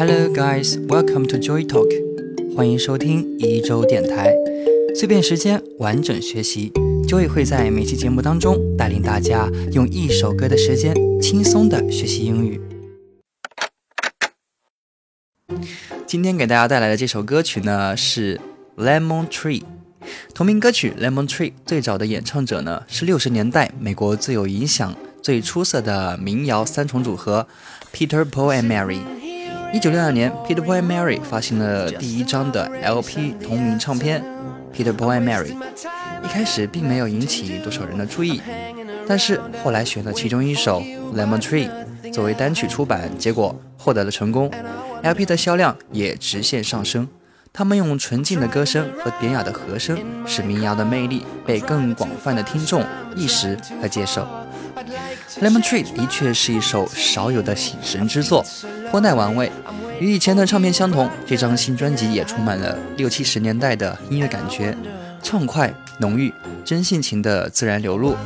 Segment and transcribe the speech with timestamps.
[0.00, 1.90] Hello guys, welcome to Joy Talk，
[2.56, 4.34] 欢迎收听一周电台，
[4.94, 6.72] 碎片时间完整学习。
[7.06, 12.58] Joy 会在每期节目当中带领大家用一首歌的时间轻松的学习英语。
[16.06, 18.40] 今天给大家带来的这首歌曲呢是
[18.78, 19.64] Lemon Tree，
[20.32, 27.46] 同名歌曲 Lemon Tree 最早的演唱者呢是六十年代美国最有影响、最出色的民谣三重组合
[27.92, 29.00] Peter Paul and Mary。
[29.72, 34.22] 一九六二年，Peter Paul and Mary 发行了第一张的 LP 同名唱片
[34.74, 35.54] Peter Paul and Mary。
[36.24, 38.42] 一开始并没有引起多少人的注意，
[39.06, 40.82] 但是后来选了其中一首
[41.14, 41.70] Lemon Tree
[42.12, 44.50] 作为单曲出版，结果获得了成功。
[45.02, 47.06] LP 的销量也直线上升，
[47.52, 54.26] 他们用纯净的歌声和典雅的和声，使民谣的魅力被更广泛的听众意识和接受。
[55.40, 58.44] Lemon Tree 的确是一首少有的醒神之作，
[58.90, 59.50] 颇耐玩味。
[60.00, 64.76] 与以前的唱片相同，这张新专辑也充满了六七十年代的音乐感觉，
[65.22, 66.32] 畅快、浓郁、
[66.64, 68.16] 真性情的自然流露。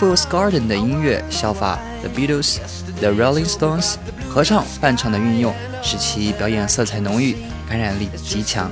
[0.00, 2.56] Fool's Garden 的音乐效法 The Beatles、
[3.00, 3.96] The Rolling Stones，
[4.30, 5.54] 合唱伴唱的运用。
[5.82, 7.36] 使其表演色彩浓郁，
[7.66, 8.70] 感染力极强。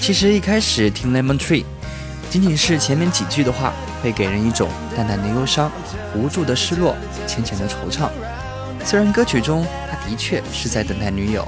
[0.00, 1.62] 其实一开始听《Lemon Tree》，
[2.28, 5.70] 仅仅是前面几句的话，会给人一种淡淡的忧伤、
[6.16, 8.08] 无助的失落、浅浅的惆怅。
[8.84, 11.46] 虽然歌曲中他的确是在等待女友，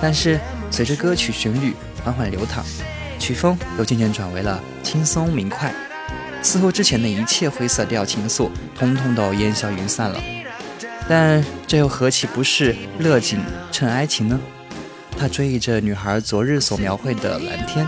[0.00, 0.40] 但是
[0.70, 2.64] 随着歌曲旋律缓缓流淌，
[3.18, 5.72] 曲风又渐渐转为了轻松明快，
[6.42, 10.20] 似乎之前的一切灰色调情愫，通通都烟消云散了。
[11.08, 13.38] 但这又何其不是乐景
[13.70, 14.40] 衬哀情呢？
[15.16, 17.86] 他追忆着女孩昨日所描绘的蓝天，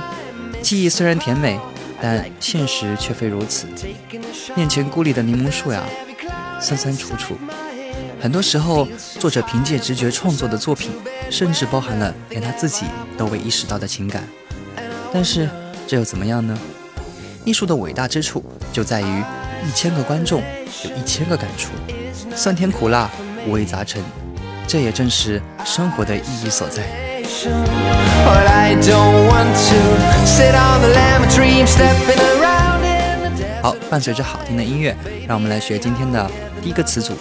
[0.62, 1.58] 记忆虽然甜美，
[2.00, 3.66] 但现实却非如此。
[4.55, 5.83] 面前孤立的柠檬树呀，
[6.61, 7.36] 酸酸楚楚。
[8.27, 8.88] 很多时候，
[9.20, 10.91] 作者凭借直觉创作的作品，
[11.30, 12.84] 甚至包含了连他自己
[13.16, 14.24] 都未意识到的情感。
[15.12, 15.48] 但是
[15.86, 16.58] 这又怎么样呢？
[17.45, 19.24] 艺术的伟大之处就在于
[19.64, 20.42] 一千个观众
[20.83, 21.70] 有一千个感触。
[22.34, 23.08] 酸甜苦辣，
[23.46, 24.02] 五味杂陈，
[24.67, 26.83] 这也正是生活的意义所在。
[33.66, 34.96] 好，伴随着好听的音乐，
[35.27, 36.30] 让我们来学今天的
[36.62, 37.14] 第一个词组，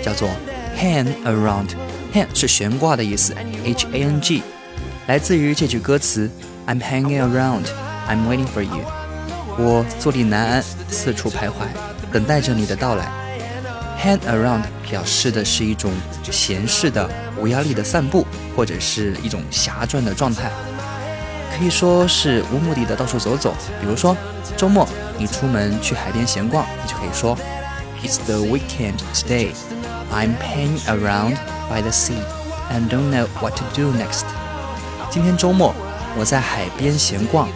[0.00, 0.30] 叫做
[0.78, 1.70] hang around。
[2.14, 4.40] hang 是悬挂的意思，h a n g，
[5.08, 6.30] 来自于这句歌词
[6.68, 7.64] ：I'm hanging around,
[8.08, 8.84] I'm waiting for you。
[9.58, 11.66] 我坐立难安，四处徘徊，
[12.12, 13.10] 等待着你的到来。
[14.00, 15.90] Hang around 表示的是一种
[16.30, 17.10] 闲适的、
[17.40, 20.48] 无压力的散步，或者是一种暇转的状态，
[21.57, 23.53] 可以说是无目的的到处走走。
[23.79, 24.15] 比如说，
[24.57, 24.87] 周末
[25.17, 27.37] 你出门去海边闲逛，你就可以说：
[28.03, 29.51] It's the weekend today.
[30.11, 31.37] I'm hanging around
[31.69, 32.21] by the sea
[32.71, 34.25] and don't know what to do next.
[35.09, 35.73] 今天周末，
[36.17, 37.47] 我在海边闲逛，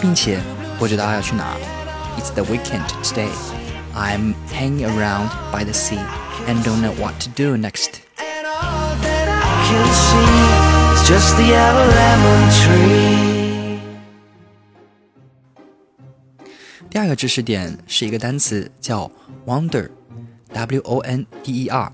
[0.00, 0.40] 并且
[0.78, 1.56] 不知道要去哪。
[2.18, 3.30] It's the weekend today.
[3.94, 5.98] I'm hanging around by the sea
[6.46, 8.02] and don't know what to do next.
[16.91, 19.09] 第二个知识点是一个单词叫
[19.45, 21.89] wonder，w o n d e r，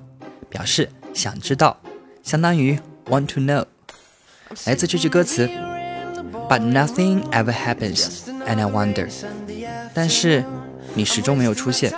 [0.49, 1.77] 表示想知道，
[2.23, 3.63] 相当于 want to know。
[4.65, 5.47] 来自这句歌词
[6.49, 8.07] ，But nothing ever happens,
[8.47, 9.07] and I wonder。
[9.93, 10.43] 但是
[10.95, 11.93] 你始终没有出现，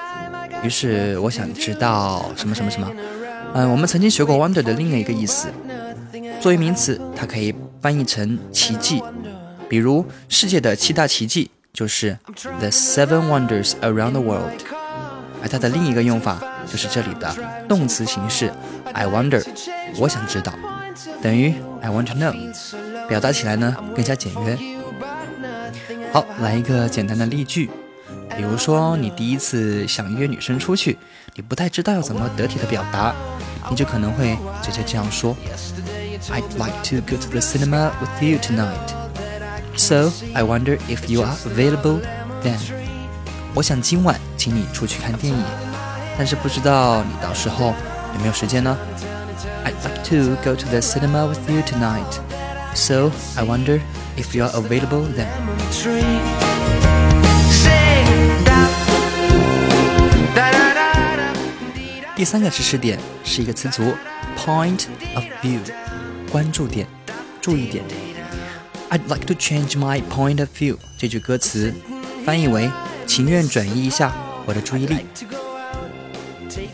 [0.62, 2.92] 于是我想知道什么什么什么。
[3.54, 5.48] 嗯，我们曾经学过 wonder 的另一个意思，
[6.42, 9.02] 作为名词，它可以翻译成奇迹。
[9.70, 11.50] 比如世界的七大奇迹
[11.80, 12.18] 就是
[12.60, 14.52] the seven wonders around the world。
[15.42, 16.38] 而它的另一个用法
[16.70, 17.34] 就是这里的
[17.70, 18.52] 动词形式
[18.92, 19.42] I wonder，
[19.98, 20.52] 我想知道，
[21.22, 22.34] 等于 I want to know，
[23.08, 24.58] 表达起来呢更加简约。
[26.12, 27.70] 好，来一个简单的例句。
[28.36, 30.98] 比如说，你第一次想约女生出去，
[31.36, 33.16] 你不太知道要怎么得体的表达，
[33.70, 35.34] 你就可能会直接这样说
[36.30, 39.09] ：I'd like to go to the cinema with you tonight.
[39.79, 42.01] So I wonder if you are available
[42.43, 42.59] then.
[43.55, 45.45] 我想今晚请你出去看电影，
[46.17, 47.75] 但是不知道你到时候
[48.15, 48.77] 有没有时间呢？
[49.65, 52.21] I'd like to go to the cinema with you tonight.
[52.75, 53.81] So I wonder
[54.17, 55.29] if you are available then.
[62.17, 63.95] 第三个知识点是一个词组，
[64.37, 65.59] point of view，
[66.31, 66.87] 关注点、
[67.41, 67.85] 注意点。
[68.92, 70.78] I'd like to change my point of view。
[70.98, 71.74] 这句歌词
[72.26, 72.70] 翻译为
[73.06, 74.12] 情愿转移一下
[74.46, 75.06] 我的注意力。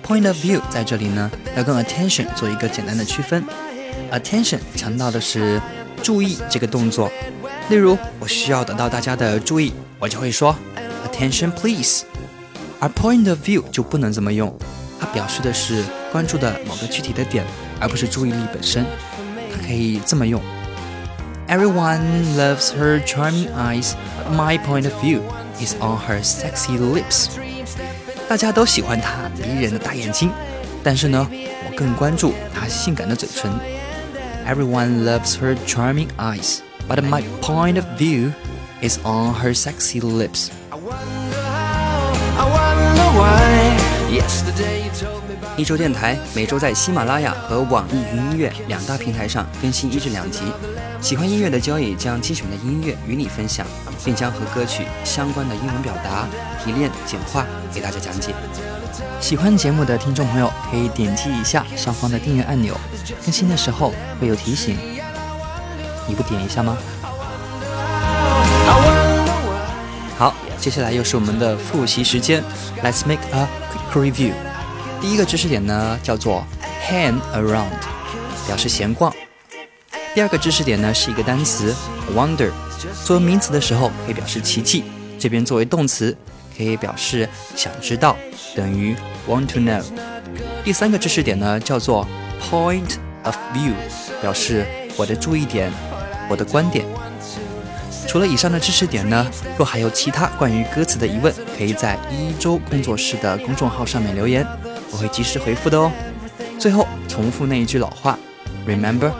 [0.02, 3.44] Point of view 在这里呢，要跟 attention 做一个简单的区分。
[4.12, 5.62] attention 强调的是
[6.02, 7.12] 注意这个动作。
[7.70, 10.56] 例如，我需要得到大家的注意，我就会说
[11.06, 12.06] attention please。
[12.80, 14.58] 而 point of view 就不能这么用，
[15.00, 17.44] 它表示的是关注的某个具体的点，
[17.80, 18.86] 而不是注意力本身。
[19.52, 20.42] 它可以这么用
[21.49, 25.21] ：Everyone loves her charming eyes, but my point of view
[25.61, 27.29] is on her sexy lips。
[28.29, 30.31] 大家都喜欢她迷人的大眼睛，
[30.82, 33.50] 但是呢，我更关注她性感的嘴唇。
[34.47, 38.32] Everyone loves her charming eyes。But my point of view
[38.82, 40.50] is on her sexy lips.
[45.57, 50.42] 一周电台每周在喜马拉雅和网易云音乐两大平台上更新一至两集。
[51.00, 53.66] 喜欢音乐的交易将精选的音乐与你分享，
[54.04, 56.28] 并将和歌曲相关的英文表达
[56.62, 58.34] 提炼简化给大家讲解。
[59.22, 62.75] 喜欢节目的听众朋友可以点击一下上方的订阅按钮，
[63.24, 64.78] 更新的时候会有提醒。
[66.06, 66.78] 你不点一下吗？
[70.18, 72.44] 好，接下来又是我们的复习时间。
[72.84, 73.48] Let's make a
[73.94, 74.34] quick review。
[75.01, 76.45] 第一个知识点呢叫做
[76.88, 77.69] hang around，
[78.47, 79.13] 表示闲逛。
[80.13, 81.74] 第二个知识点呢是一个单词
[82.15, 82.51] wonder，
[83.03, 84.83] 作为名词的时候可以表示奇迹，
[85.19, 86.15] 这边作为动词
[86.57, 88.15] 可以表示想知道，
[88.56, 88.95] 等于
[89.27, 89.83] want to know。
[90.63, 92.07] 第三个知识点呢叫做
[92.42, 93.74] point of view，
[94.21, 94.65] 表示
[94.95, 95.71] 我的注意点。
[96.27, 96.83] 我的观点。
[98.07, 99.27] 除了以上的知识点呢，
[99.59, 104.44] 若还有其他关于歌词的疑问，可以在一周工作室的公众号上面留言，
[104.95, 105.92] 我会及时回复的哦。
[106.57, 108.18] 最后重复那一句老话
[108.65, 109.12] ：Remember,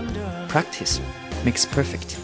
[0.50, 1.00] practice
[1.46, 2.16] makes perfect。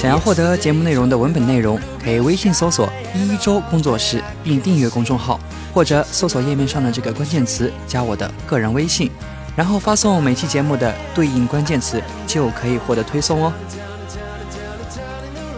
[0.00, 5.40] 想要获得节目内容的文本内容，可以微信搜索“一周工作室”并订阅公众号，
[5.74, 9.10] 或者搜索页面上的这个关键词加我的个人微信。
[9.56, 13.52] 然后发送每期节目的对应关键词，就可以获得推送哦。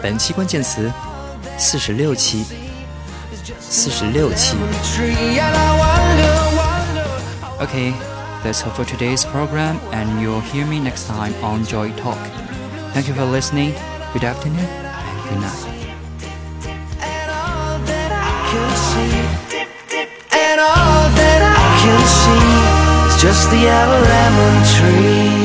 [0.00, 0.90] 本期关键词：
[1.58, 2.44] 四十六期，
[3.59, 4.55] 四十六期。
[7.59, 7.94] Okay,
[8.44, 12.17] that's all for today's program, and you'll hear me next time on Joy Talk.
[12.94, 13.73] Thank you for listening.
[14.13, 15.69] Good afternoon and good night.
[20.31, 25.36] And all that I can see just the yellow lemon tree